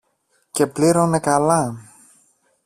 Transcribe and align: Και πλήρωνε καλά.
Και 0.51 0.67
πλήρωνε 0.67 1.19
καλά. 1.19 1.75